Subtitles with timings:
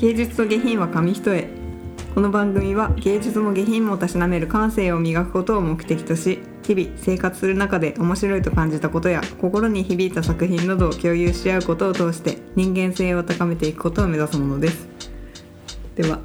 [0.00, 1.48] 芸術と下品は紙一重。
[2.14, 14.86] この番組は芸術も下品もたしなめる感性を磨くことを目的とし日々生活する中で面白いと感じたことや心に響いた作品などを共有し合うことを通して人間性を高めていくことを目指すものです。
[15.96, 16.20] では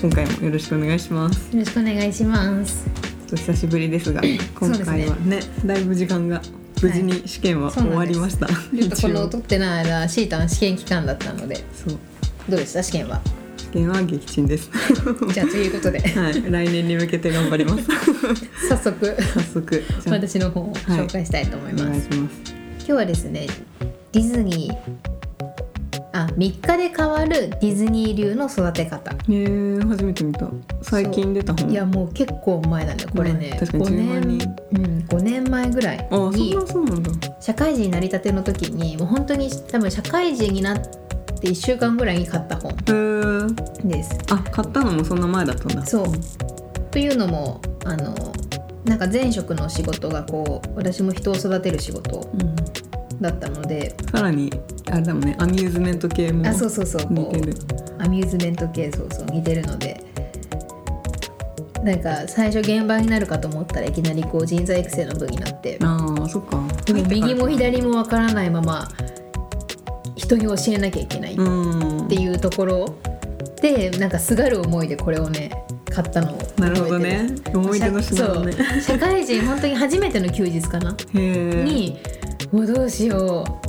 [0.00, 1.52] 今回もよろしくお願いします。
[1.54, 2.86] よろしくお願いします。
[2.86, 2.90] ちょ
[3.26, 4.22] っと久しぶりですが
[4.58, 6.40] 今回はねだいぶ時間が
[6.80, 9.28] 無事に試験は終わりました、ちょっとこの一応。
[9.28, 11.56] 取ってない間シータン試験期間だったので。
[11.74, 11.98] そう
[12.48, 13.20] どうでした試験は？
[13.58, 14.70] 試験は撃沈です。
[15.34, 16.00] じゃあということで。
[16.00, 16.50] はい。
[16.50, 17.84] 来年に向けて頑張ります。
[18.68, 19.16] 早速。
[19.34, 19.84] 早速。
[20.06, 22.34] 私の本を紹介したいと思います、お願いします。
[22.78, 23.46] 今日はですね
[24.12, 25.08] ディズニー
[26.14, 29.12] あ3日で変わるディズニー流の育て方。
[29.28, 30.48] えー、初めて見た。
[30.80, 34.56] 最近出た本いやもう結構前なんだよこれね、うん確かに5 10万年人。
[34.72, 36.56] うん、5年前ぐらいに
[37.40, 41.07] 社会人になりたての時にもう本当に多分社会人になって
[41.42, 42.74] 1週間ぐらいに買った本
[43.84, 44.18] です。
[44.30, 45.86] あ買ったのもそんな前だったんだ。
[45.86, 46.06] そう。
[46.90, 48.14] というのもあの
[48.84, 52.56] なんか前職の仕事がこう私も人を育てる仕事うん、
[53.20, 54.50] だったのでさらに
[54.90, 57.52] あれだもんねアミューズメント系もあそうそうそうこ似てる。
[57.52, 60.02] うアミューズメント系そうそう似てるので
[61.82, 65.78] なんか最初現場になるかと思ったらいきなりこう人材育成の部になって。
[65.82, 66.60] ああそっか。
[66.84, 68.88] でも右も左もわからないまま
[70.18, 72.08] 人に教えなきゃいけないっうん。
[72.08, 72.98] ていうところ
[73.62, 75.50] でなんかすがる思いでこれをね
[75.90, 77.28] 買ったのなるほどね。
[77.54, 78.52] 思い出の品だね。
[78.82, 80.94] 社会人 本当に初めての休日かな？
[81.14, 81.98] に
[82.52, 83.68] もうどうしよう。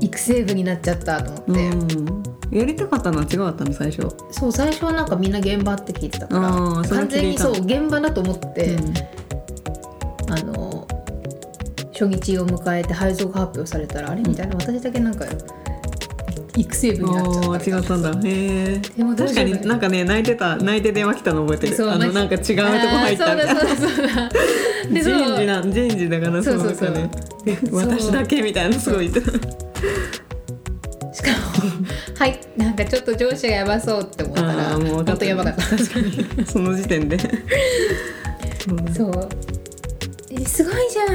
[0.00, 2.58] 育成部になっちゃったと思って、うん。
[2.58, 3.72] やりたかったのは違かったの？
[3.72, 4.06] 最初。
[4.32, 8.94] そう最初はなんかみんな現場って聞いてたかあら完全にそう現場だと思って、うん。
[10.32, 10.86] あの
[11.94, 15.24] 初日を迎えて配属発表されたらあれみたいな私だけなんか
[16.56, 18.10] 育成部になっちゃった違ったんだ。
[18.10, 21.90] へえでも確かになんかね泣いてた泣いて電話来たの覚えてる。
[21.90, 23.60] あのなんか違うとこ入ったみたいな。
[23.60, 24.28] あーそうだそうだそうだ
[24.92, 25.14] でそう。
[25.14, 26.90] 人事なん人事だからそうそうそう。
[26.90, 27.08] の中
[27.44, 27.76] でえそう。
[27.76, 29.38] 私だけみたいなすごい言ってた。
[31.14, 31.36] しかも
[32.18, 35.62] はいなんかちょっと上司がやばそうって思ったらもう分か本当やばかった。
[35.62, 36.46] 確かに。
[36.46, 37.18] その時点で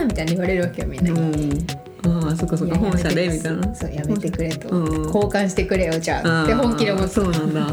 [0.09, 1.65] みたいに言われるわけよみんなに。
[2.03, 2.23] うん。
[2.23, 3.75] ああそっかそっか本社でみたいな。
[3.75, 5.05] そうやめてくれと、うん。
[5.05, 6.43] 交換してくれよじゃあ。
[6.43, 7.67] って本気で思ってそうなんだ。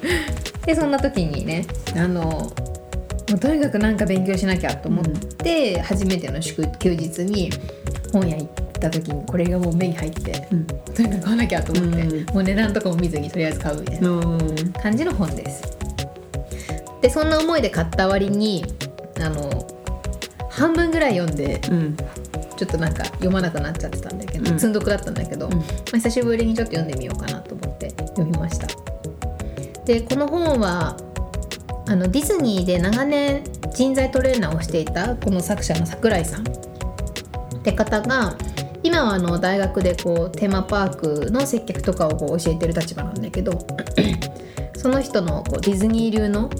[0.66, 1.64] でそんな時にね
[1.96, 7.50] あのもうとにかくなんか勉強しなきゃと思って、初めての祝休日に
[8.12, 10.66] 本屋行った時にこれがもう目に入って、うん。
[10.66, 12.34] とにかく買わなきゃと思って、うん。
[12.34, 14.38] もう値段とかも見ずにとりあえず買うみたいなの
[14.82, 15.62] 感じの本です。
[17.00, 18.64] でそんな思いで買った割に
[19.20, 19.66] あの
[20.50, 21.96] 半分ぐらい読んでうん。
[22.56, 24.58] ちょっとなんか読まなくなっちゃってたんだけど、うん。
[24.58, 25.54] 積んどくだったんだけど、うん。
[25.54, 28.66] まあ、久しぶりにちょっと読んでみようかなと思って読みました。
[29.86, 30.96] でこの本は
[31.88, 33.42] あのディズニーで長年
[33.74, 36.42] 人材トレーナーをしていたこの作者の桜井さん。
[36.42, 38.36] って方が
[38.82, 43.52] 今はあの大学でこうテーマパークの接客とかをこう教えてる立場なんだけど
[44.76, 46.50] その人のこうディズニー流の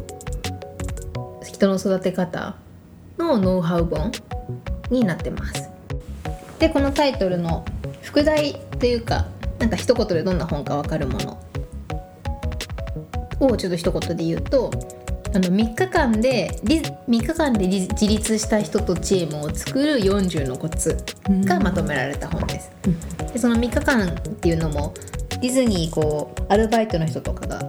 [1.42, 2.56] 人の育て方
[3.20, 4.10] のノウハウ本
[4.90, 5.68] になってます。
[6.58, 7.64] でこのタイトルの
[8.02, 9.26] 副題というか
[9.58, 11.38] なんか一言でどんな本か分かるもの
[13.40, 14.70] をちょっと一言で言うと
[15.32, 20.96] あの3日間でリ3日間で自自立した人とチームを作る40のコツ
[21.44, 22.70] がまとめられた本です。
[23.32, 24.92] でその3日間っていうのも
[25.40, 27.60] ディズニーこうアルバイトの人とかが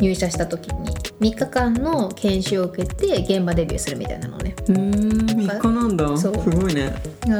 [0.00, 0.90] 入社した時に
[1.20, 4.54] 3日間の研修を受けて現場デビューするみたいなのね。
[4.68, 6.94] うーん3日なんだすそうごいね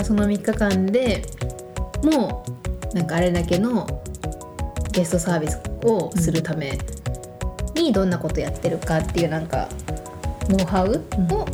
[0.05, 1.23] その3日間で
[2.03, 2.45] も
[2.93, 3.87] うなんかあれだけの
[4.93, 6.79] ゲストサービスをするため
[7.75, 9.69] にどんなことやってるかっていうなんか
[10.49, 11.47] ノウハウを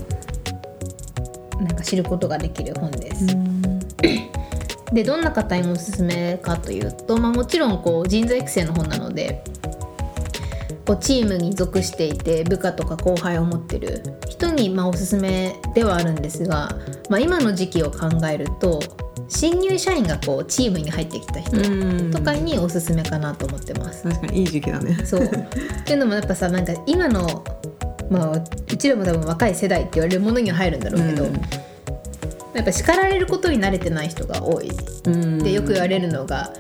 [1.62, 3.26] なんか知ることができる本です。
[4.92, 9.42] でどんな方におすすめかというと、まあ、もちろんこう人材育成の本なので
[10.86, 16.70] こうチームに属していて部下とか後輩を持ってる人にまあおすすめではあるんですが、
[17.10, 18.80] まあ、今の時期を考えると
[19.28, 22.10] 新入社員がこうチームに入ってきた人うん。
[22.12, 24.04] とかにおすすめかなと思ってます。
[24.04, 25.04] 確かにいい時期だね。
[25.04, 25.24] そう。
[25.24, 25.28] っ
[25.84, 27.44] ていうのもやっぱさなんか今の、
[28.08, 31.32] まあ、うちらも多分若い世代って言われるものには入るんだろうけど、うん。
[32.54, 34.70] やっぱ叱られることに慣れてない人が多い
[35.04, 36.52] うんでよく言われるのが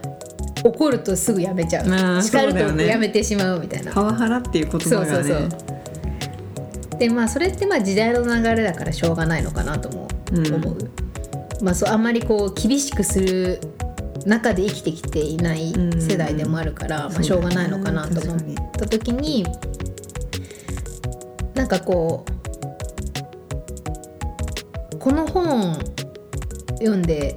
[0.64, 2.22] 怒るとすぐやめちゃう。
[2.22, 3.92] 叱るとやめてしまうみたいな。
[3.92, 5.06] パワハラっていう言葉がね。
[5.06, 6.98] そうそうそう。
[6.98, 10.54] でまあそれってまあ時代の流れだからしょうがないのかなともうん。
[10.54, 10.78] 思う、
[11.62, 13.60] まあそうあんまりこう厳しくする
[14.24, 18.38] 中で生きてきていない世代でもあるから、まあ、しょうがないのかなと思っ
[18.72, 19.46] た時に
[21.54, 22.24] なんかこ
[24.92, 25.74] うこの本
[26.78, 27.36] 読んで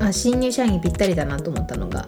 [0.00, 2.06] あ新入社員にぴったりだなと思ったのが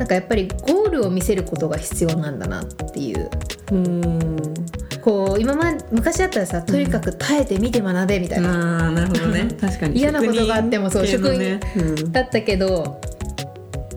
[0.00, 3.30] なんかやっぱりゴールを見せることが必要なんだなっていう。
[3.70, 4.54] うん。
[5.02, 9.48] こう今ま昔だったらさとにかく耐えて見て学べみたいな、あーなるほどね。
[9.60, 9.98] 確かに。
[9.98, 11.60] 嫌なことがあってもそう職人系のね。
[11.76, 12.12] うん。
[12.12, 13.00] だったけど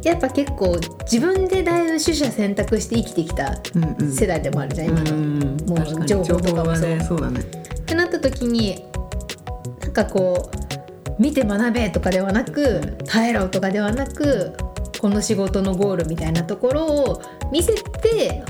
[0.04, 0.78] やっぱ結構
[1.10, 3.58] 自分でだいぶ取捨選択して生きてきた
[4.12, 5.12] 世代でもあるじゃん今の。
[5.12, 6.90] うんもう情報とかもそう。
[6.90, 7.06] ね。
[7.08, 7.40] そうだね。
[7.40, 8.84] ってなった時に
[9.82, 10.73] なんかこう
[11.20, 14.54] 見て学べとかではなく耐えろとかではなく
[15.00, 17.22] この仕事のゴールみたいなところを
[17.52, 18.44] 見せて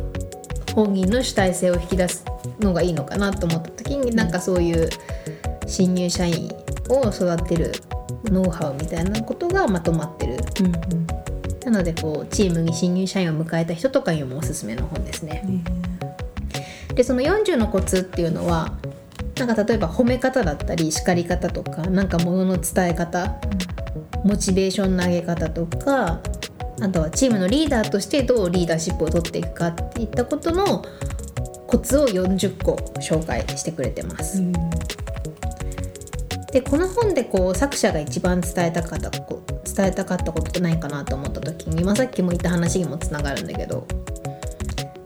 [0.75, 2.25] 本人の主体性を引き出す
[2.59, 4.89] のがいいのかなと思った時になんかそういう
[5.67, 6.51] 新入社員
[6.89, 7.71] を育てる
[8.25, 10.37] ノウハウみたいなことがまとまってる。
[10.61, 11.23] うん
[11.65, 15.45] なのでこうチームに新入社員を迎えた人とかにもおすすめの本ですね。
[16.93, 18.73] でその40のコツっていうのは
[19.37, 23.35] なんか例えば褒め方だったり叱り方とかなんかものの伝え方
[24.23, 26.21] モチベーションの上げ方とか
[26.81, 30.83] あとはチームのリーダーとしてどうリーダーシップを取っていくかっていったことの
[31.67, 34.41] コツを40個紹介してくれてます。
[36.51, 39.41] でこの本でこう作者が一番伝えたかったこ
[39.75, 43.87] 伝えたかったことってないかなと思った時に、まあ、さっきも言った話にもつながるんだけど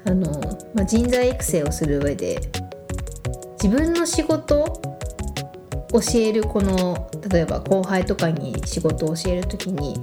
[0.04, 0.30] あの、
[0.74, 2.42] まあ、人材育成をする上で
[3.62, 4.82] 自分の仕事
[5.92, 9.96] 教えるこの例えば後輩とかに仕事を教える時に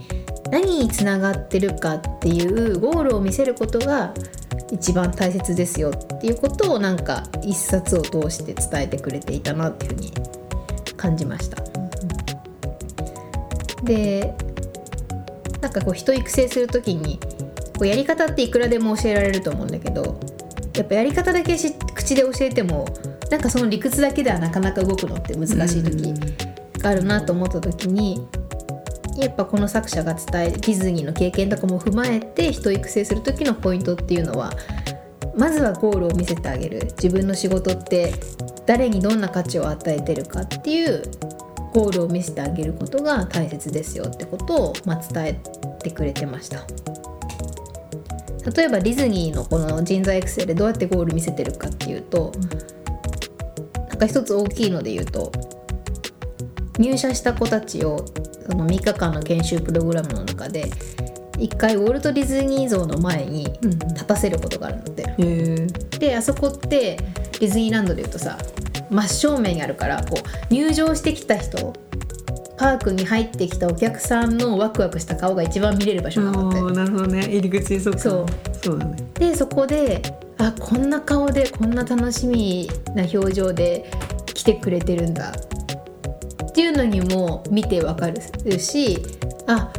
[0.51, 4.13] 何につながってるかっていうゴールを見せることが
[4.71, 10.13] 一番大切ですよっていうことをなんか一冊を通して伝えてくれていたなっていうふうに
[10.97, 11.63] 感じました。
[13.85, 14.35] で
[15.61, 17.19] なんかこう人育成する時に
[17.79, 20.19] こうやり方っていくらでも教えられると思うんだけど
[20.75, 22.87] やっぱやり方だけし口で教えても
[23.35, 26.15] なんかその理屈だけではなかなか動くのって難しい時
[26.79, 28.25] があるなと思った時に
[29.17, 34.53] やっぱこの作者が伝えディズニーの経験とかも踏まえて人育成する時のポイントっていうのは
[35.37, 38.15] まずはゴールを見せてあげる自分の仕事って
[38.67, 41.03] 誰にどんな価値を与えてるかっていう
[41.73, 45.35] ゴールを見せてあげることが大切ですよってことを、まあ、伝え
[45.83, 46.65] てくれてました。
[48.55, 52.51] 例えばディズニーのこの人材育成でどうやってゴール見せてるかっていうと、なん
[54.05, 55.33] か一つ大きいので言うと
[56.79, 58.05] 入社した子たちを
[58.47, 60.71] その3日間の研修プログラムの中で
[61.39, 65.67] 一回ウォルト・ディズニー像の前に立たせることがあるので、へえ。
[65.99, 66.97] であそこって
[67.41, 68.39] ディズニーランドでいうとさ
[68.91, 71.73] 真正面にあるからこう入場してきた人
[72.57, 76.59] パークに入ってきたお客さんのワクワクした顔が一番見れる場所あなのって。
[76.61, 77.23] ーなるほどね。
[77.25, 78.27] 入り口そそう。
[78.63, 78.97] そうだね。
[79.15, 80.03] でそこで
[80.45, 83.91] あこんな顔でこんな楽しみな表情で
[84.27, 85.33] 来てくれてるんだ。
[85.33, 88.99] っていうのにも見てわかるし
[89.49, 89.73] あ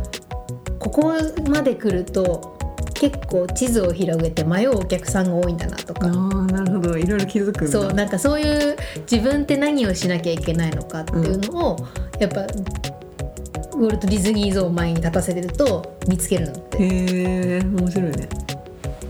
[0.78, 1.14] ここ
[1.48, 2.58] まで来ると
[2.94, 6.98] 結構地図を広げて迷うお客さんが多いんだなとあかーなるほど。
[6.98, 8.76] いろいろ気づくそうなんかそういう
[9.10, 11.88] 自分って何をしなきゃいけないのかっていうのを、
[12.20, 16.54] やっぱウォルト・ディズニー像を前に立たせてると見つけるの。
[16.54, 16.78] って。
[16.84, 18.30] へえ面白いね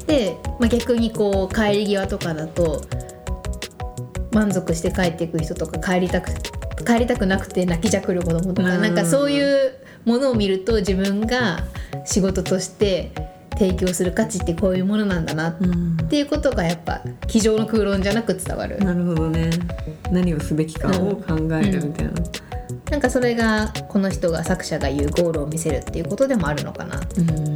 [0.07, 2.81] で、まあ、逆にこう帰り際とかだと
[4.31, 6.31] 満足して帰っていく人とか帰りたく
[6.85, 8.81] 帰りたくなくて泣きじゃくる子供とか、うん。
[8.81, 11.59] なんかそういうものを見ると自分が
[12.05, 13.11] 仕事として
[13.57, 15.97] 提供する価値ってこういうものなんだなっうん。
[16.09, 18.77] ていうことがやっぱ机上の空論じゃなく伝わる。
[18.79, 19.49] なるほどね。
[20.11, 22.13] 何をすべきかを考えるみたいな、
[22.91, 26.99] なんかそれがこの人が作者が言うゴールを見せるっていうことでもあるのかな。
[27.17, 27.54] うん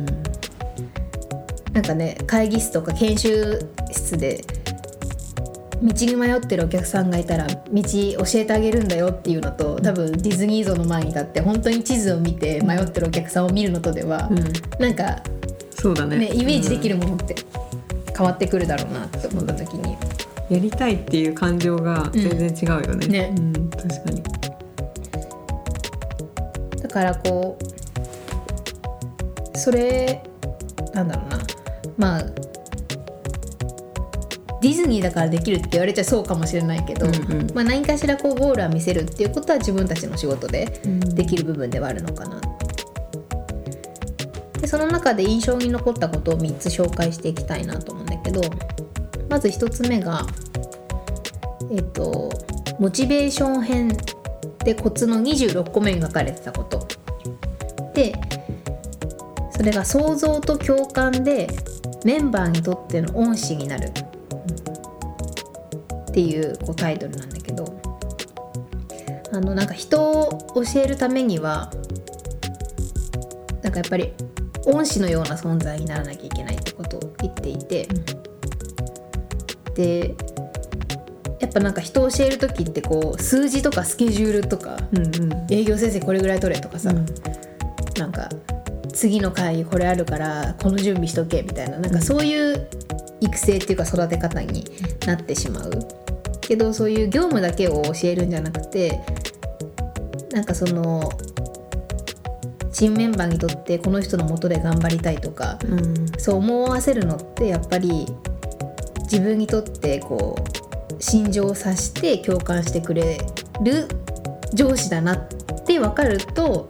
[1.79, 3.59] なんかね会議室とか研修
[3.89, 4.43] 室で
[5.81, 14.43] 道に迷ってるお客さんがいたら道教えてあげるんだよっていうのと多分ディズニー像の前に立って本当に地図を見て迷ってるお客さんを見るのとでは、うん。
[14.77, 15.23] なんか
[15.69, 16.17] そうだね。
[16.17, 17.35] ねイメージできるものって
[18.13, 19.93] 変わってくるだろうなって思った時に。
[19.93, 19.99] うん
[20.49, 23.35] やりたいっていう感情が全然違うよね,、うんね。
[23.37, 24.23] うん、確かに。
[26.81, 27.55] だからこ
[29.53, 30.23] うそれ
[30.93, 31.39] なんだろうな
[31.99, 32.23] まあ
[34.61, 37.53] ディズニーだからできるって言われちゃそうかもしれないけど、うんうん。
[37.53, 40.99] まあ、何かしらこうゴールは見せるっていうことは自分たちの仕事でうん。
[41.15, 42.41] できる部分ではあるのかな。
[44.59, 48.41] でその中で印象に残ったことを3つ紹介していきたいなと思うんだけど
[49.29, 50.27] まず1つ目が
[51.71, 52.29] えっと
[52.77, 53.97] モチベーション編
[54.65, 56.85] でコツの26個目に書かれてたこと。
[57.93, 58.13] て
[59.51, 61.47] それが想像と共感で
[62.05, 63.91] メンバーにとっての恩師になる。
[66.09, 67.79] っていうこうタイトルなんだけど。
[69.31, 71.71] あのなんか人を教えるためには
[73.61, 74.11] なんかやっぱり
[74.65, 77.87] 恩師のような存在にならなきゃいけないってことを言っていて、
[79.75, 80.15] で
[81.39, 85.47] やっぱなんか人を教える時ってこう数字とかスケジュールとか、うんうん。
[85.51, 87.05] 営業先生これぐらい取れとかさ、うん。
[87.99, 88.29] なんか
[88.99, 92.67] 次の会議これあるからこの準備しとけみたいななんかそういう
[93.21, 94.65] 育成っていうか育て方に
[95.07, 95.71] なってしまう。
[96.41, 98.99] けどそういう業務だけを教えるんじゃなくて
[100.33, 101.09] なんかその
[102.73, 106.11] チームメンバーにとってこの人のもとで頑張りたいとかうん。
[106.17, 108.05] そう思わせるのってやっぱり
[109.03, 110.35] 自分にとってこ
[110.91, 113.17] う心情を察して共感してくれ
[113.63, 113.87] る
[114.53, 115.27] 上司だなっ
[115.65, 116.69] て分かると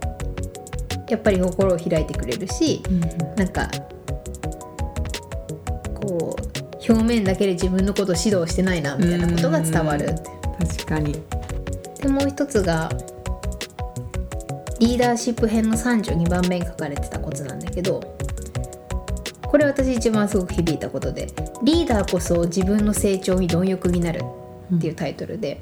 [1.10, 2.82] やっぱり心を開いてくれるし
[3.36, 3.70] なんか
[5.96, 10.16] こう表面だけで自分のことを指導してないなみたいなことが伝わる。
[10.60, 11.14] 確かに。
[12.02, 12.90] でもう一つが
[14.80, 18.00] リーダーシップ編の32番目に書かれてたコツなんだけど
[19.42, 21.28] これ私一番すごく響いたことで
[21.64, 24.22] 「リーダーこそ自分の成長に貪欲になる」
[24.74, 25.60] っていうタイトルで、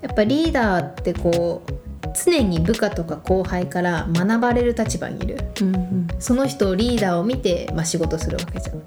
[0.00, 1.72] やっぱリーダーってこう
[2.24, 8.82] 常に部下とか後輩から学ばれる立場にいるうんうんその人をリーダーを見て、まあ、仕事するわけじゃん。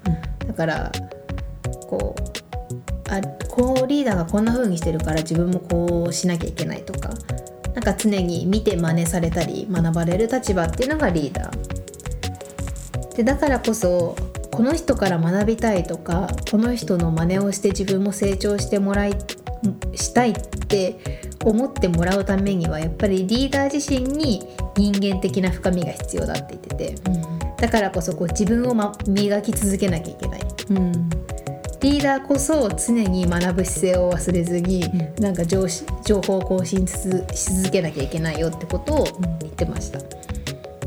[0.46, 0.92] だから
[1.88, 7.10] こうあこうリーダーがこんな風にしてるから自分もこうしなきゃいけないとか
[7.74, 13.16] なんか常に見て真似されたり学ばれる立場っていうのがリーダー。
[13.16, 14.16] でだからこそ
[14.50, 19.14] この人から学びたいとかこの人の真似をして自分も成長してもらい
[19.94, 26.94] したいって思ってもらうためにはやっぱりリーダー自身に人間的な深みが必要だって言ってて。
[27.60, 30.40] だからこそこう自分を、ま、磨き続けなきゃいけない。
[30.70, 31.10] うん
[31.80, 34.82] リーダーこそ常に学ぶ姿勢を忘れずに、
[35.18, 35.66] なんか情
[36.20, 39.04] 報を更新し続し続けなきゃいけないよってことを
[39.40, 39.98] 言ってました。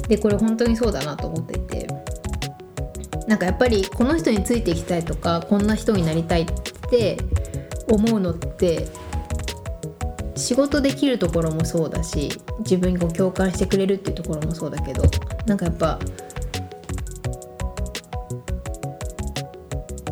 [0.07, 1.87] でこれ本当にそうだなと思っていて。
[3.27, 6.45] なんかやっぱりこの人についていきたいとかこんな人になりたいっ
[6.91, 7.17] て
[7.89, 8.87] 思うのって
[10.35, 15.03] 仕事できるところもそうだし自分にこう共感してくれるっていうところもそうだけど
[15.45, 15.99] なんかやっぱ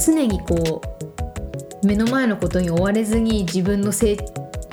[0.04, 0.82] 常にこ
[1.84, 4.18] う目の前のことに追われずに自分のせい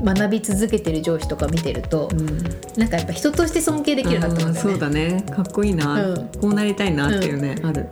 [0.02, 2.08] 学び続けてる上司とか見てると、
[2.76, 4.72] なんかやっぱ人として尊敬できるなと思うんだよね。
[4.72, 5.24] そうだね。
[5.28, 6.28] かっこいいな、うん。
[6.40, 7.88] こうなりたいなっていうね、ある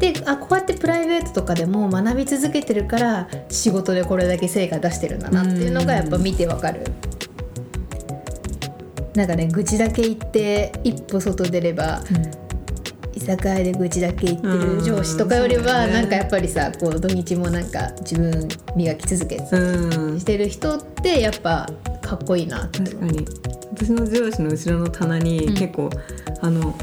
[0.00, 6.84] であこうやってプライベートとかでも学び続けてるから仕事でこれだけ成果出してるんだなっていうのがやっぱ見てわかる。
[9.14, 12.00] なんかね愚痴だけ言って一歩外出れば、
[13.12, 20.20] 居酒屋で愚痴だけ言ってる上司とかよりは、ねなんかやっぱりさこう土日もなんか自分磨き続けてうん。
[20.20, 21.68] してる人ってやっぱ
[22.00, 23.26] かっこいいなって確かに。
[23.74, 25.54] 私の上司の後ろの棚にうん。
[25.54, 25.90] 結構、
[26.40, 26.74] あの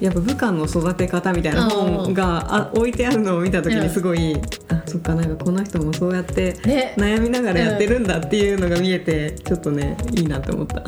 [0.00, 4.34] やっぱ部下の育て方みたいな本があ置いてあるのを見た時うんにすごい、
[4.68, 6.94] あそっかなんかこの人もそうやってね。
[6.96, 10.82] 悩みながらやってるんだっていうのが見えて、ちょっとねいいなって思った。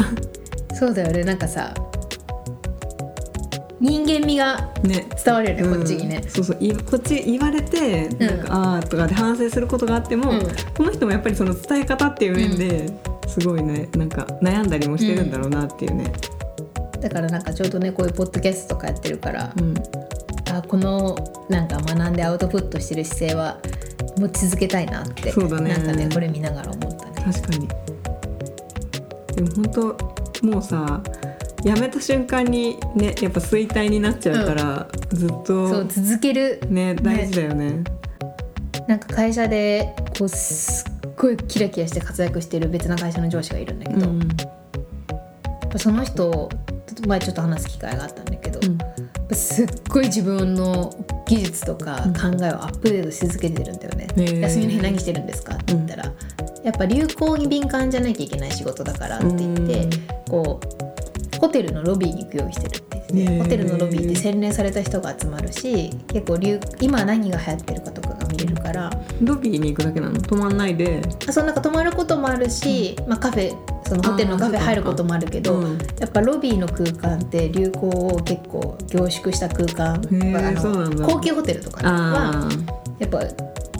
[0.74, 1.24] そうだよね。
[1.24, 1.74] なんかさ
[3.80, 5.06] 人間味がね。
[5.24, 5.76] 伝わるよね、うん。
[5.78, 6.22] こっちにね。
[6.28, 6.56] そうそう。
[6.60, 10.40] いこっち言われてなんか、ああーとかで反省することがあっても、うん。
[10.74, 12.86] この人もやっぱりその伝え方っていう面で
[13.26, 16.12] すごいねなんか悩んだりもしてるんだろうなっていうね。
[17.02, 19.74] だからなんかちょうどねこういうポッドキャストとかやってるから、うん。
[20.50, 21.16] あこの
[21.48, 23.58] なんか学んでアウトプットしてる姿勢は
[24.18, 25.70] 持ち続けたいなってそうだね。
[25.70, 27.32] なんかねこれ見ながら思ったね。
[27.32, 27.68] 確かに。
[29.34, 29.96] でも本
[30.40, 31.02] 当もうさ
[31.62, 36.60] 辞めた瞬間にねやっぱ衰退になっちゃうから、ずっそうと続ける。
[36.68, 36.94] ね。
[36.94, 37.84] 大事だよね。
[38.88, 44.28] なんか会社でこうすっごいキラキラして活躍してる別な会社の上司がいるんだけど、うん。
[45.78, 46.50] その人
[47.06, 49.36] 前ちょっと話す機会があったんだけど、うん。
[49.36, 50.92] すっごい自分の
[51.26, 52.12] 技術とかうん。
[52.12, 54.08] 考えをアップデートし続けてるんだよね。
[54.16, 54.40] へー。
[54.40, 56.12] 休みの日何してるんですかって言ったら、
[56.64, 59.88] やっぱ流行に敏感じゃなきゃいけない仕事だからって言って、
[60.28, 60.60] こ
[61.34, 63.42] うホテルのロビーに行くようにしてるって言ってて、へー。
[63.42, 68.90] ホテルのロビーって洗練された人が集まるし結構流今何が流行ってるかとかが見れるから。
[69.20, 70.20] ロビーに行くだけなの？
[70.20, 71.00] 泊まんないで。
[71.28, 79.94] あそうなんか泊まることもあるし、まあ、カフェそのホテルのカフェ入ることもあるけど、うんやっぱロビーの空間って流行を結構凝縮した空間
[80.36, 82.48] あ高級ホテルとかはあ
[82.98, 83.22] やっぱ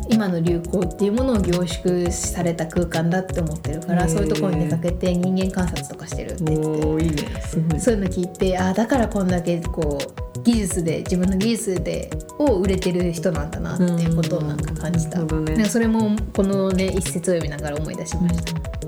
[0.09, 6.45] 今の流行っていうものを凝縮された空間だって思ってるからそういうところに出かけて人間観察とかしてるって。
[6.45, 15.21] 言ってそういうの聞いてあだからこんだけこう技術で自分の技術でを売れてる人なんだなっていうことをなんか感じた、
[15.69, 16.87] それもこのね。
[16.87, 17.97] 一節を読みながら思い。
[17.97, 18.82] 出しました、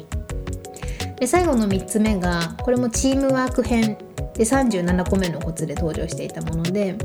[1.18, 3.96] で最後の3つ目がこれもチームワーク編。
[4.34, 6.96] で37個目のコツで登場していたもので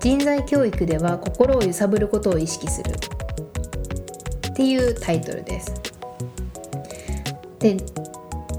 [0.00, 2.94] 人材教育では心を揺さぶることを意識する。
[4.48, 5.74] っていうタイトルです。
[7.58, 7.76] で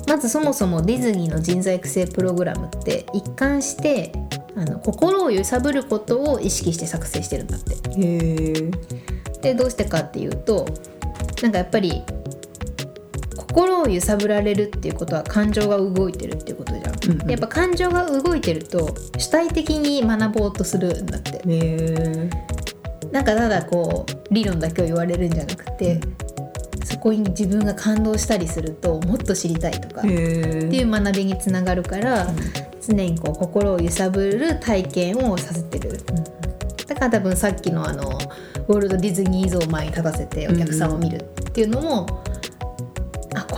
[0.08, 4.12] まずそもそもディズニーの人材育成プログラムって一貫して
[4.56, 7.76] あの心を揺さぶることを意識して作成してるんだって。
[7.76, 8.72] へえ
[9.42, 10.66] でどうしてかっていうと
[11.42, 12.04] なんかやっぱり
[13.60, 17.28] 心を揺さぶられるっていうことは感情が動いてるっていうことじゃん、うんうん。
[17.28, 21.42] でやっぱ感情が動いてると主体的に学ぼうとするんだって。
[23.12, 26.00] なんかただこう理論だけを言われるんじゃなくて、
[26.86, 30.10] そこに自分が感動したりするともっと知りたいとか、へっ
[30.70, 32.28] てえいう学びにつながるから、
[32.88, 35.98] 常にこう心を揺さぶる体験をさせてる、
[36.86, 38.20] だから多分さっきのあの
[38.68, 42.29] ウォルト・ディズニー像を前に立たせてお客さんを見るっていうのも、あ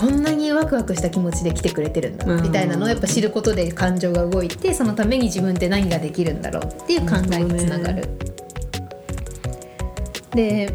[0.02, 2.42] こんなにワクワクした気持ちで来てくれてるんだ、うん。
[2.42, 8.10] みたいなのをやっぱ知ることで感情が動いてそのために自分って何ができるんだろうっていう考えにつながる。
[10.34, 10.74] で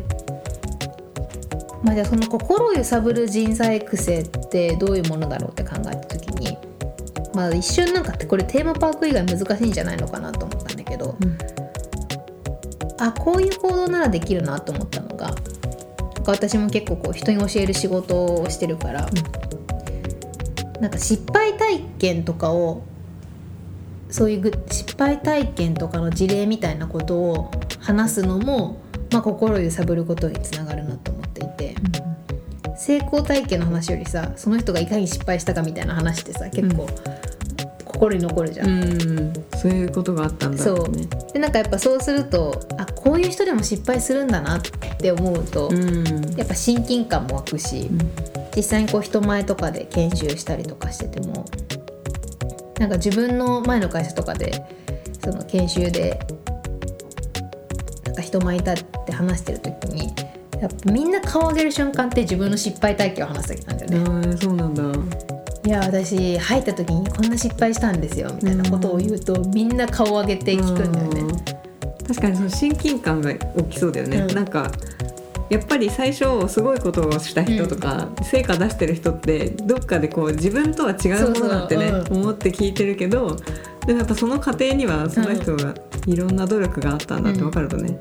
[1.83, 6.57] まあ、じゃあその心を揺さぶる人材育成ってどういうものだろうって考えた時に、
[7.35, 11.39] まあ、一瞬なんかってこれテーマパーク以外難しいんじゃないのかなと思ったんだけど、うん。
[12.99, 15.35] あこういう行動ならできるなと思ったのが
[16.27, 19.09] か私も結構こう人に教える仕事をしてるから、
[20.81, 22.83] なんか失敗体験とかを
[24.11, 28.81] そういうぐ失敗体験とかの事例みたいなことを話すのも、
[29.13, 31.75] まあ、心を揺さぶることにつながるなと思っていて。
[32.79, 36.87] 成功体験の話よりさその人がいかに失敗したかみたいな話ってさ結構
[37.97, 38.69] 心に残るじゃん。
[38.69, 39.33] うん。
[39.57, 41.09] そういうことがあったんだそうね。
[41.33, 44.61] でなんかやっぱそうするとあこういう人でも失敗するんだなっ
[44.99, 46.05] て思うと、うん。
[46.37, 47.91] やっぱ親近感も湧くし、
[48.55, 51.45] 実際にこう人前とかで研修したりとかしてても
[52.79, 54.63] なんか自分の前の会社とかで
[55.25, 56.21] その研修で
[58.05, 60.13] なんか人前に立って話してる時に
[60.61, 64.37] やっぱみんな顔上げる瞬間って自分の失敗体験を話す時なんだよね。
[64.37, 64.83] そうなんだ
[65.67, 71.21] いや私入った時にこんな失敗したんですよみたいなことを言うと、みんな顔を上げて聞くんだよね。
[71.23, 71.29] うん。
[72.07, 74.35] 確かにその親近感が大きそうだよね、うん。
[74.35, 74.71] なんか
[75.51, 82.19] やっぱり最初すごいことをした人とか、成果出してる人ってどっかでこう自分とは違うものだってねそうそう。
[82.19, 83.35] 思って聞いてるけど
[83.87, 85.75] でもやっぱその過程にはその人が
[86.07, 87.99] いろんな努力があったんだって分かるとね、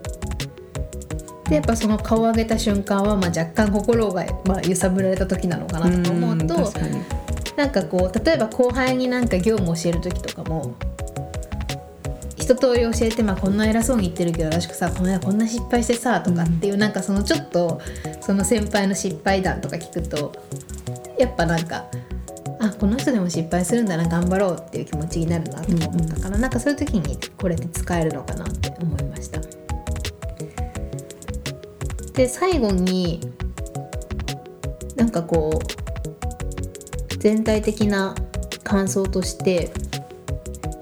[1.50, 6.72] でやっぱその顔を上げた瞬間は、まあ、若干心が、まあ、揺さぶられた時なのかなと思うと、
[7.58, 10.76] なんかこう例えば後輩になんか業務を教える時とかも
[12.38, 17.82] 一通り教えて、まあ、こんな偉そうに言ってるけど私さこの間こんな失敗してさとかっていう、なんかそのちょっと
[18.22, 20.32] その先輩の失敗談とか聞くと
[21.18, 21.86] やっぱなんか
[22.60, 29.42] あこの人でも失敗するんだな頑張ろうっていう気持ちになるなとか思ったから、なんかそういう時にこれって使えるのかなって思いました。
[32.14, 33.22] で最後に
[34.96, 35.85] なんかこう
[37.26, 38.14] 全体的な
[38.64, 39.72] 感想として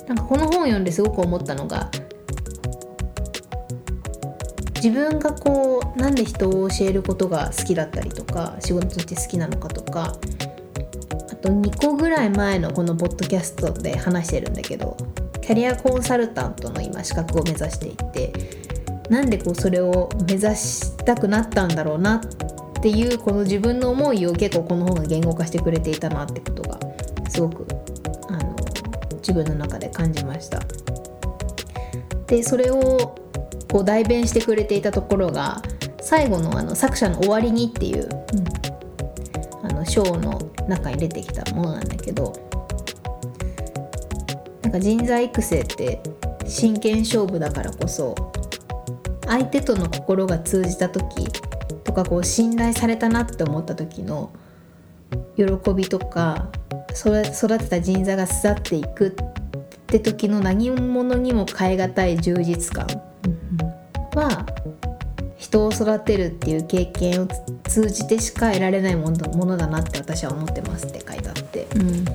[0.09, 1.89] なんかこの本を読んですごく思ったのが
[4.75, 10.17] 自分がこうなんで人を教えることが好きだったりとか仕事として好きなのかとか
[11.31, 14.97] あと2個ぐらい前のこのポッドキャストで話してるんだけど
[15.39, 18.33] キャリアコンサルタントの今資格を目指していて
[19.09, 22.19] なんでこうそれを目指したくなったんだろうなっ
[22.83, 26.77] ていうこの自分の思いを結構この本が言語化してくれていたなってことが
[27.29, 27.65] すごく
[28.27, 28.57] あの
[29.19, 30.59] 自分の中で感じました。
[32.27, 33.15] でそれを
[33.71, 35.61] こう代弁してくれていたところが
[36.01, 38.09] 最後のあの作者の「終わりに」っていう、
[39.63, 42.33] あの章の中に出てきたものなんだけど
[44.61, 46.01] なんか人材育成って
[46.45, 48.13] 真剣勝負だからこそ
[49.25, 51.29] 相手との心が通じた時
[51.93, 54.33] とかこう信頼されたなって思った時の
[55.37, 55.43] 喜
[55.75, 56.49] びとか
[56.89, 59.11] 育育てた人材が巣立っていくっ
[59.85, 62.87] て時の何者にも代え難い充実感
[64.15, 64.43] は
[65.37, 67.27] 人を育てるっていう経験を
[67.65, 71.67] 通じてしか得られないものだなって私は思ってますって書いてあって。
[71.75, 72.05] うん。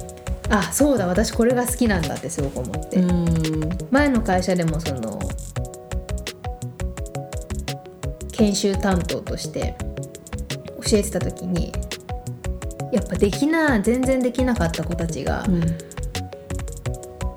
[0.51, 3.69] あそうだ私これが好きなんだってすごく思って、うん。
[3.91, 5.21] 前の会社でもその
[8.39, 9.77] 研修担当として
[10.89, 11.73] 教えてた時に
[12.93, 15.61] やっぱできな全然できなかった子たちが、うん。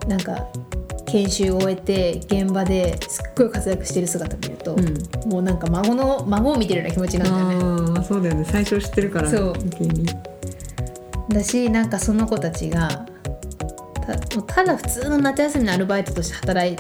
[0.08, 0.48] なんか
[1.08, 5.30] 研修を終えて現場ですっごい活躍してる姿見ると、うん。
[5.30, 7.94] もうなんか孫の孫を見てるような気持ちになるんだよね。
[7.98, 8.46] ああそうだよね。
[8.46, 9.54] 最初知ってるからそう。
[11.30, 13.06] だしなんかその子たちが
[14.06, 16.78] たただ普通の夏休みのアルバイトとして働い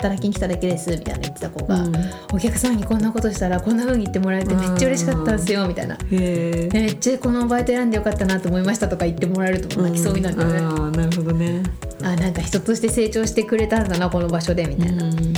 [0.00, 1.94] 働きに来ただけですみたいな言ってた子が、うん。
[2.32, 5.98] お客さんにこんなことしたらこんな風に言ってもらえてめっちゃ嬉しかったんですよみたいな。
[6.10, 11.62] めっちゃこのバイト選んでよかったなと思いましたとか言ってもらえると泣きそうになるよね、ああなるほどね。
[12.02, 15.32] あなんか人として成長してくれたんだなこの場所でみたいな、うん。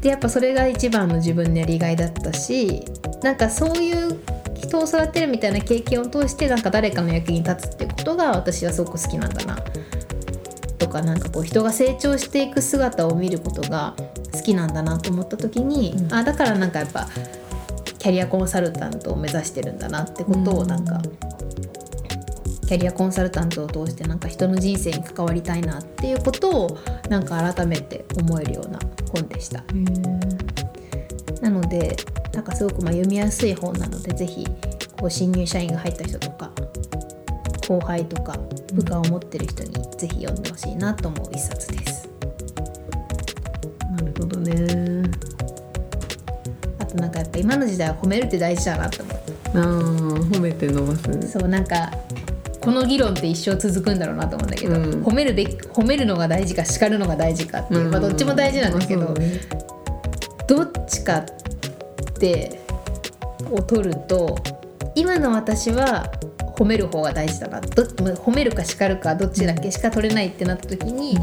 [0.00, 2.84] でやっぱそれが一番の自分のやりがいだったし
[3.22, 4.18] なんかそういう
[4.54, 9.58] 人を育てるみたいな経験を通してなんか誰かの役に立つってことが私はすごく好きなんだな
[10.86, 13.94] とかなんかこう人が成長していく姿を見ることが
[14.32, 16.14] 好きなんだなと思った時に、うん。
[16.14, 17.08] あだからなんかやっぱ
[17.98, 21.02] キャリアコンサルタントを目指してるんだなってことをなんか、
[22.68, 28.78] キャリアコンサルタントを通してなんか人の人生に関わりたいなっていうことをなんか改めて思えるような
[29.12, 29.64] 本でした。
[31.42, 31.96] なので
[32.32, 34.46] なんかすごくまあ読みやすい本なのでぜひ
[34.98, 36.52] こう新入社員が入った人とか
[37.68, 38.38] 後輩とか
[38.72, 42.08] 部下を持ってる人にぜひ読んでほしいなと思う一冊です。
[43.90, 45.10] なるほどね。
[46.78, 49.16] あとなんかやっぱ今の時代は褒めるって大事だなと思う。
[49.54, 51.32] あー褒めて伸ばす。
[51.32, 51.90] そうなんか
[52.60, 55.02] この議論って一生続くんだろうなと思うんだけど、うん。
[55.02, 59.40] 褒めるべき褒めるのが大事か叱るのが大事かっていう、まあ、どっちも大事なんだけど、まあね。
[60.46, 61.24] どっちかっ
[62.18, 62.60] て
[63.50, 64.36] を取ると
[64.94, 66.10] 今の私は
[66.56, 67.60] 褒める方が大事だな。
[67.60, 71.16] ど褒めるか叱るかどっちだけしか取れないってなった時に、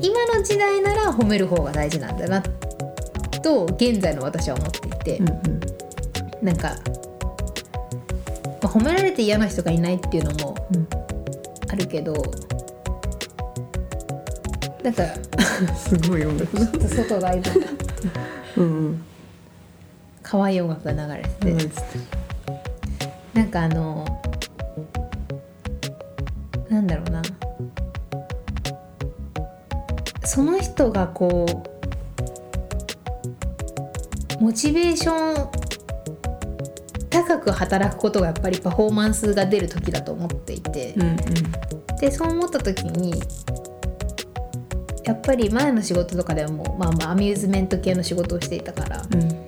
[0.00, 2.42] 今の時代なら褒める方が大事なんだな
[3.42, 6.46] と現在の私は思っていて、うんうん。
[6.46, 6.76] なんか、
[8.62, 10.88] まあ、褒められて嫌な人がいないっていうのもうん
[11.70, 12.12] あるけど
[14.82, 15.04] なんか
[15.74, 17.42] すごい音楽だちょっと外が今
[18.58, 19.04] うんうん。
[20.22, 22.23] 可愛い音楽が流れてて。
[23.34, 24.04] なんかあの
[26.70, 27.22] なんだろうな。
[30.24, 31.46] その人がこ
[34.40, 35.50] うモチベーション
[37.10, 41.16] 高く働くことがやっぱりパフォーマンスが出る時だと思っていて、うんうん。
[42.00, 43.22] でそう思った時に
[45.04, 49.02] やっぱり前の仕事とかでもまあまあアミューズメント系の仕事をしていたから。
[49.02, 49.43] うん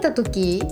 [0.00, 0.62] た時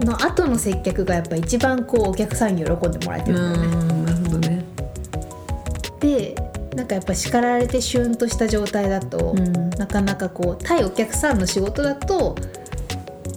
[0.00, 3.66] の後の接客がやっぱ一番こうお客さんに喜んでもらえてるんだよね。
[3.66, 4.64] うんなるほどね。
[6.00, 6.34] で
[6.74, 9.68] なんかやっぱ叱られてシュンとした状態だと、うん。
[9.78, 12.36] なかなかこう対お客さんの仕事だと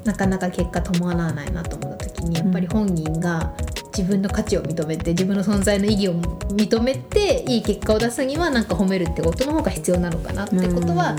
[0.04, 3.54] なかなか結果伴わないなと思った時にやっぱり本人が
[3.96, 11.16] 自分の価値を認めて自分の存在の意義を認めていい結果を出すにはなんか褒めるってことの方が必要なのかなってことは、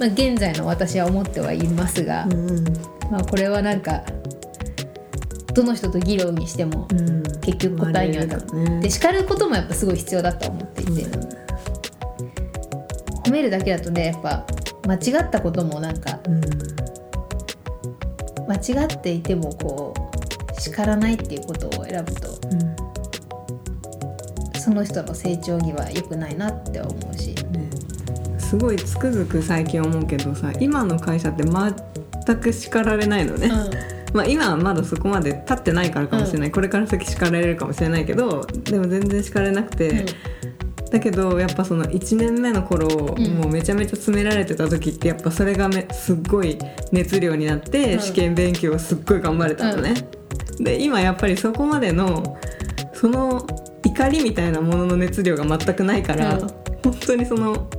[0.00, 2.64] まあ、現在の私は思ってはいますが、うんうん
[3.12, 4.02] まあ、これはなんか
[5.52, 7.22] どの人と議論にしてもうん。
[7.42, 8.40] 結局答えにはなる。
[8.40, 8.80] 生まれるからね。
[8.80, 10.92] で叱ることもやっぱすごい必要だと思っていて、
[13.26, 14.46] 褒めるだけだとねやっぱ
[14.86, 16.40] 間違ったこともなんかうん。
[18.48, 19.92] 間違っていてもこ
[20.56, 22.32] う叱らないっていうことを選ぶとう
[24.56, 24.58] ん。
[24.58, 27.68] その人の成長には良くないなって思うし、ね。
[28.38, 31.42] すごいつくづく最近思うけどさ今の会社って
[32.26, 33.50] 全く叱られないのね、
[34.12, 40.06] まあ今はまだそこまで立ってないからかもしれない、これから先叱られるかもしれないけどでも全然叱られなくて、
[40.92, 43.22] だけどやっぱその1年目の頃、ん。
[43.34, 46.58] もうめちゃめちゃ詰められてた時ってやっぱそれがめすっごい
[46.92, 48.00] 熱量になって、うん。
[48.00, 49.94] 試験勉強をすっごい頑張れたのね。
[50.60, 52.38] で今やっぱりそこまでの
[52.92, 53.46] その
[53.84, 56.48] 怒りみたいなものの熱量が全くないから、うん。
[56.84, 57.70] 本当にその。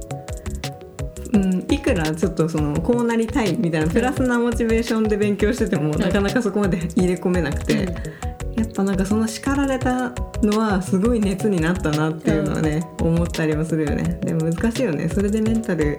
[1.34, 7.86] うん、いくらちょっとそのこうなりたいみたいなプラスなモチベーションで勉強してても、なかなかそこまで入れ込めなくて、
[8.56, 10.12] やっぱなんかその叱られた
[10.44, 14.20] のはすごい熱になったなっていうのはね、思ったりもするよね。
[14.22, 15.10] でも難しいよね。
[15.10, 15.98] それでメンタル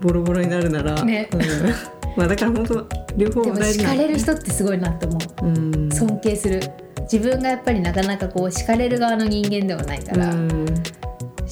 [0.00, 1.28] ボロボロになるなら、ね。
[1.32, 1.40] うん。
[2.16, 5.46] まあだから本当両方でも大事な叱れる人ってすごいなって思う。
[5.46, 5.90] うん。
[5.90, 6.60] 尊敬する。
[7.02, 10.64] 自分がやっぱりなかなかこう叱れる側の人間ではないから、うん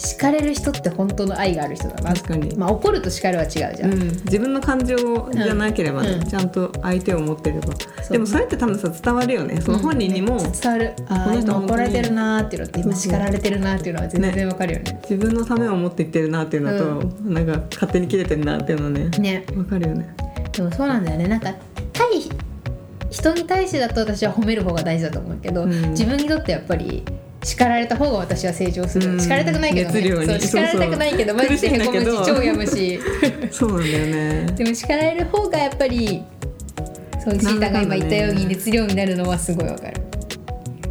[0.03, 2.57] 叱れる人って本当の愛がある人だな確かに。
[2.57, 4.97] まあ怒ると叱るは違うじゃん、うん、自分の感情
[5.31, 6.27] じゃなければね、うん。
[6.27, 7.75] ちゃんと相手を持ってれば
[8.11, 9.61] でもそれって多分さ伝わるよね。
[9.61, 10.95] その本人にも、伝わる。
[11.07, 14.99] あこの人怒られてるなーっていうのって今叱られてるなーっていうのは全然わかるよね。
[15.03, 19.45] 自分のためを思って言ってるなっていうのと、なんか勝手に切れてるなっていうのはねね。
[19.55, 20.15] わかるよね。
[20.53, 21.29] でもそうなんだよね。
[21.29, 21.55] なんか
[23.11, 25.91] 人に対してだと私は褒める方が大事だと思うけど、うん。
[25.91, 27.05] 自分にとってやっぱり
[27.43, 29.21] 叱られた方が私は成長する、うん。
[29.21, 33.01] 叱られたくないけど、ね、そう叱られたくないけどマジでへこむ苦し超やむし。
[33.51, 34.47] そうなんだよね。
[34.57, 36.23] でも叱られる方がやっぱり
[37.25, 39.95] そうシータが今言ったように熱量になるのはすごいわかる。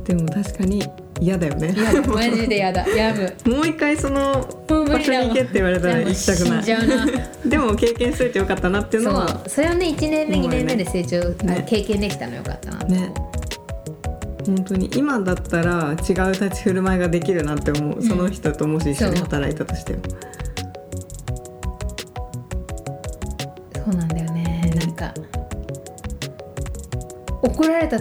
[0.06, 0.84] でも確かに
[1.22, 1.72] 嫌だよね。
[1.72, 2.88] いやマジでやだ。
[2.90, 3.54] やむ。
[3.56, 6.66] もう一回その場所に行けって言われたら行きたくない。
[7.48, 10.64] でも経験しといてよかったなっていうのはそれはね1年目2思うよね。
[10.64, 11.66] 年目で成長、あね。
[11.68, 13.12] 経験できたのよかったなね
[14.46, 14.90] 本当に。
[14.96, 20.04] 今だったら違う立ち振る舞いができるなって思う、その人ともし一緒に働いたとしても。
[23.86, 24.72] そうなんだよね。
[24.76, 25.14] なんか
[27.42, 28.00] 怒られた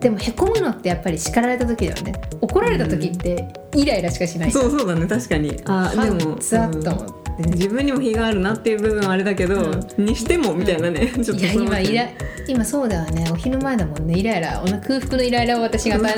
[0.00, 2.12] でもへこむのってやっぱり叱られた時だよね。
[2.40, 4.50] 怒られた時ってイライラしかしない。
[4.50, 5.06] そうそうだね。
[5.06, 5.60] 確かに。
[5.66, 12.08] あでもザッと思ってうん自分にも非があるなっていう部分はあれだけど、にしてもみたいなね、 ちょっとい今イラ
[12.46, 13.24] 今そうだわね。
[13.32, 14.18] お昼前だもんね。
[14.18, 16.10] イライラおな空腹のイライラを私が当た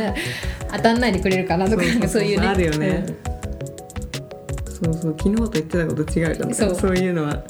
[0.76, 2.46] 当たんないでくれるかなとかそういうね。
[2.46, 3.06] あるよね。
[4.82, 6.54] そうそう昨日と言ってたこと違うじゃん。
[6.54, 6.74] そう。
[6.74, 7.42] そういうのは。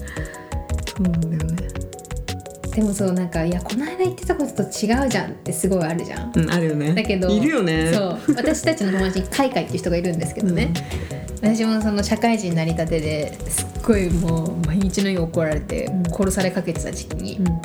[0.97, 1.52] そうなんだよねうん
[2.75, 6.33] でもそうなんかいやこの間言ってたことと違うじゃんってすごいあるじゃん。
[6.35, 6.95] うんあるよね。
[6.95, 7.93] だけどいるよね。
[7.93, 10.73] そう私たちの友達にカイカイっていう人がいるんですけどね、
[11.43, 16.03] 私もその社会人になりたてですっごいもう毎日のように怒られてうん。
[16.05, 17.61] 殺されかけてた時期に、うん。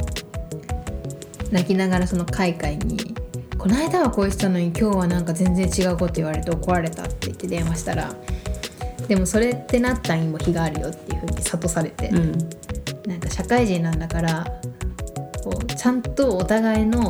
[1.51, 3.15] 泣きながらそのカイカイに
[3.57, 8.13] 「この間はこうしたのに今日はなんか全然違うこと言われて怒られた」って言って電話したら
[9.07, 12.49] 「でもそれってなったにも日があるよ」っていうふうに諭されて、うん。
[13.07, 14.45] なんか社会人なんだから
[15.77, 17.09] ちゃんとお互いの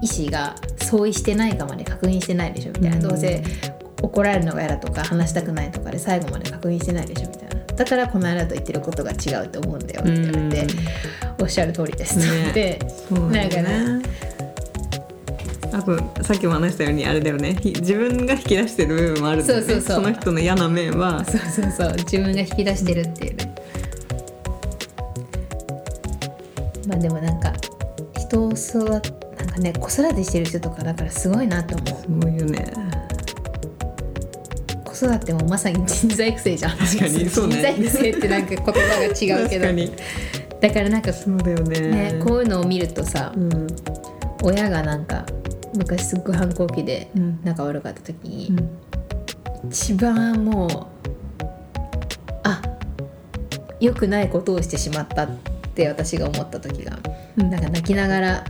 [0.00, 3.02] 意思が相違してないかまで確認してないでしょみたいな、うん。
[3.02, 3.42] どうせ
[4.00, 7.56] 怒られるのが嫌だとか話したくないとかで最後まで確認してないでしょみたいな。
[7.74, 10.66] だからこの間と言ってることが違うと思うんだよって言われて、
[11.40, 14.02] おっしゃる通りですって言って、そうなんかね。
[15.72, 17.54] あとさっきも話したようにあれだよね。
[17.60, 19.66] ひ自分が引き出してる部分もあるんだよね。
[19.66, 20.04] そうそうそう。
[20.04, 21.24] の人の嫌な面は。
[21.24, 21.94] そうそうそう。
[21.98, 23.54] 自分が引き出してるっていうね。
[26.86, 27.52] まあでもなんか
[28.26, 32.22] 人を育なんかね子育てしてる人とかだからすごいなと思う。
[32.22, 32.72] そういうね。
[34.84, 36.78] 子育てもまさに人材育成じゃん。
[36.78, 37.54] 確かにそうね。
[37.54, 39.64] 人材育成ってなんか言葉が違うけど。
[39.64, 39.92] 確かに。
[40.60, 41.80] だからなんかそうだよね。
[42.14, 43.66] ねこういうのを見るとさうん。
[44.42, 45.26] 親がなんか
[45.76, 47.40] 昔すっごい反抗期でうん。
[47.44, 49.70] 仲悪かった時に、うん。
[49.70, 50.70] 一番もう
[52.44, 52.62] あ
[53.80, 55.24] 良くないことをしてしまった。
[55.24, 55.55] って
[55.88, 56.98] 私が思った時が、
[57.36, 57.50] うん。
[57.50, 58.44] なんか泣きながら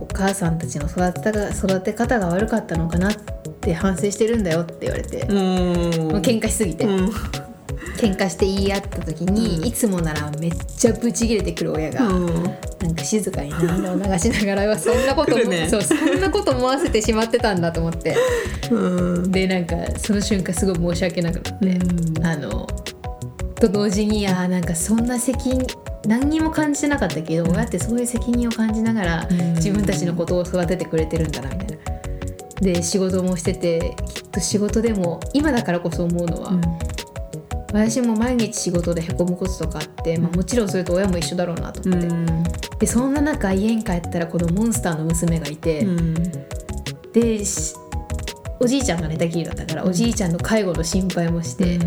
[0.00, 3.14] お母さんたちの育てたが育て方が悪かったのかなっ
[3.60, 5.34] て反省してるんだよって言われて、うん。
[5.34, 7.10] もう喧嘩しすぎて、うん。
[7.96, 9.66] 喧嘩して言い合った時に、うん。
[9.66, 12.44] いつもならめっちゃブチ切れてくる親が、うん。
[12.80, 15.68] なんか静かに涙を流しながらそんなことね。
[15.68, 18.16] そうそんなこと思わせてしまってたんだと思って。
[18.70, 19.32] うん。
[19.32, 22.26] でなんかその瞬間すごい申し訳なくなって、うん。
[22.26, 22.66] あの
[23.56, 25.66] と同時にあーなんかそんな責任
[26.06, 29.54] 何にも感じてなかったけど親ってそういう責任を感じながらうん。
[29.54, 31.84] 自分たちのことを育ててくれてるんだなみたいな。
[32.60, 36.52] で仕事もしててきっと仕事でも今だからこそ思うのは、
[37.72, 42.42] 私も毎日仕事でへこむこととかあって、まあ、もちろんそれと親も一緒だろうなとう思って、ん。
[42.78, 46.14] でそんな中家に帰ったらこのモンスターの娘がいて、うん。
[47.12, 47.74] でし
[48.58, 51.78] おじいちゃんが寝たきりだったから、おじいちゃんの介護の心配もして、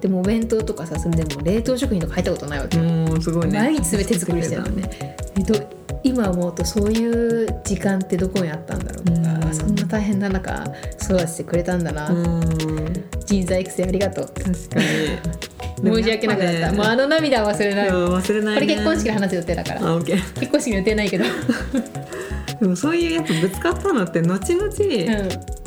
[0.00, 2.78] でもお弁当とかさそれでも冷凍食品とか入ったことないわけ。
[2.78, 3.58] よ、すごいね。
[3.58, 5.16] 毎日全て手作りしてるのね。
[5.36, 10.64] でど今思うとそういう時間ってどこにあったんだろうとか、そんな大変な中
[11.02, 13.04] 育ててくれたんだな、うん。
[13.24, 14.26] 人材育成ありがとう。
[14.26, 15.44] 確かに。
[15.84, 18.60] 申し訳なくなった、もうあの涙は忘れない、うん忘れないね。
[18.60, 19.86] これ結婚式で話す予定だから。
[19.86, 21.24] あオッケー結婚式の予定ないけど、
[22.60, 25.63] でもそういうやっぱぶつかったのって後々うん、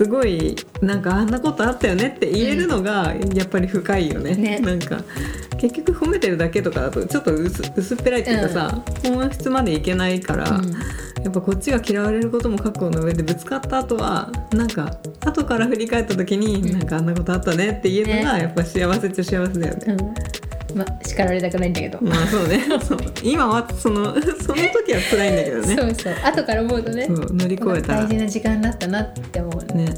[0.00, 4.58] すごいなんかあんなことあったよねって言えるのがやっぱり深いよね,、ね。
[4.58, 5.04] なんか
[5.58, 10.70] 結局褒めてるだけとかだとちょっと薄薄っぺらいっていうかさ、本質までいけないから、うん。
[11.22, 16.78] やっぱこっちが嫌われることも覚悟の上でぶつかった後はなんか後から振り返った時に、うん。
[16.78, 18.42] なんかあんなことあったねって言えるのがね。
[18.44, 19.84] やっぱ幸せっちゃ幸せだよね。
[19.86, 19.96] うん、
[20.74, 22.60] まあ叱られたくないんだけど、まあそうね。
[22.82, 25.76] そ う今はそのその時は辛いんだけどね。
[25.76, 26.14] そうそう。
[26.24, 28.00] 後から思うとねそう乗り越えたら。
[28.02, 29.84] 大事な時間だったなって思うね。
[29.84, 29.94] ね。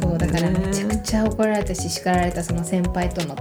[0.00, 3.36] そうだからめちゃくゃちゃ怒られたし叱られたその先輩との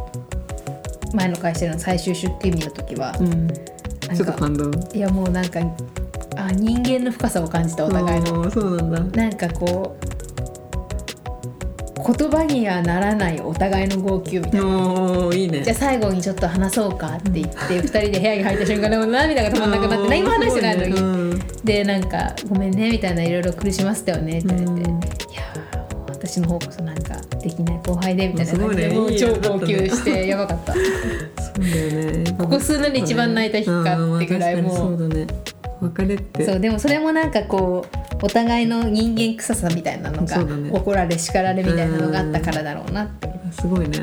[1.13, 3.47] 前の会社での最終出勤日の時は、うん。
[3.47, 4.71] ちょっと感動。
[4.93, 5.59] いやもうなんか
[6.35, 8.49] あ人間の深さを感じたお互いの。
[8.49, 9.23] そうなんだ。
[9.23, 10.12] なんかこう
[12.05, 15.29] 言葉にはならないお互いの号泣みたいな。
[15.33, 15.63] いいね。
[15.63, 21.39] じゃあ最後にちょっと話そうかって言って2人で部屋に入った瞬間でもう涙が止まんなくなって何も話してないのに、うん。
[21.63, 25.01] でなんか「ごめんね」みたいないろいろ苦しませたよねって言われて「うんい
[25.35, 25.43] や
[26.09, 30.73] 私の方こそなんかできない後輩で」みたいな感じでもう超号泣してやばかった。
[30.73, 32.35] そうだよね。
[32.37, 35.27] ここ数年で一番泣いた日かってぐらいもう
[35.83, 36.45] 別れって。
[36.45, 37.85] そうでもそれもなんかこ
[38.21, 40.71] うお互いの人間臭さみたいなのが、ね。
[40.71, 43.29] 怒られ叱られみたいなのがあったからだろうなって。
[43.51, 43.99] すごいね。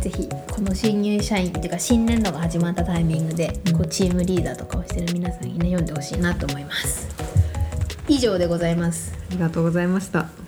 [0.00, 7.08] ぜひこの新入社員っていうか新年度が始まったタイミングで、こうチームリーダーとかをしてる皆さんにね読んでほしいなと思います。
[8.08, 9.14] 以上でございます。
[9.30, 10.39] ありがとうございました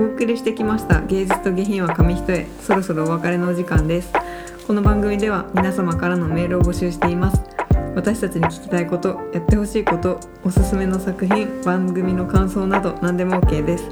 [0.00, 2.46] お送りしてきました芸術と下品は紙一重。
[2.62, 4.10] そろそろお別れのお時間です。
[4.66, 7.42] この番組では皆様からのメールを募集しています。
[7.94, 13.90] 私たちに聞きたいことやってほしいことおすすめの作品番組の感想など何でも OK です。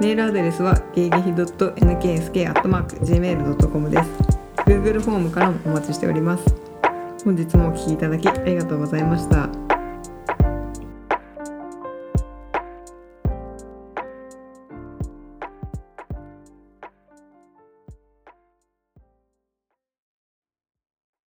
[0.00, 4.10] メールアドレスはゲイゲヒ .nksk.gmail.com です。
[4.66, 6.52] Google フォームからもお待ちしております。
[7.24, 9.48] 本日もお聞きいただきありがとうございました。